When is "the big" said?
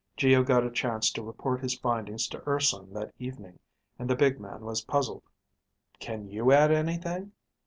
4.09-4.39